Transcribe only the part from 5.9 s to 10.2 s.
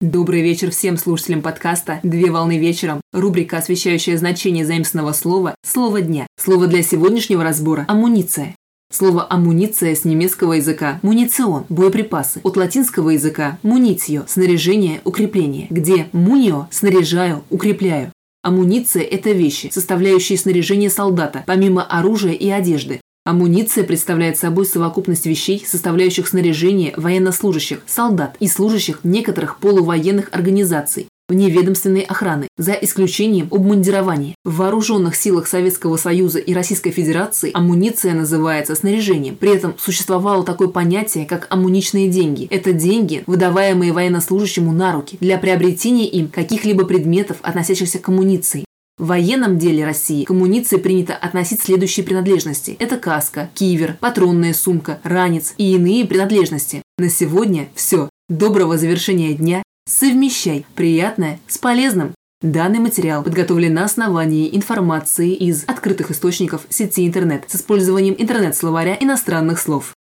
дня». Слово для сегодняшнего разбора– амуниция. Слово «амуниция» с